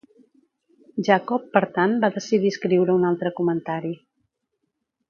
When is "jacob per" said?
1.09-1.63